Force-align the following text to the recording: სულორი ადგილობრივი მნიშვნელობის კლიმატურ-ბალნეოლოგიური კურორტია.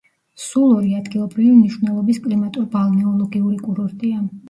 სულორი 0.43 0.95
ადგილობრივი 1.01 1.53
მნიშვნელობის 1.59 2.23
კლიმატურ-ბალნეოლოგიური 2.27 3.65
კურორტია. 3.71 4.29